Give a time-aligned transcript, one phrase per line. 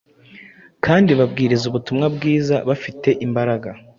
[0.85, 3.69] kandi babwiriza ubutumwa bwiza bafite imbaraga.